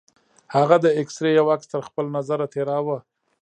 [0.55, 2.97] هغه د اکسرې يو عکس تر خپل نظره تېراوه.